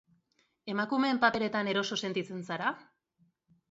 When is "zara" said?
2.53-2.77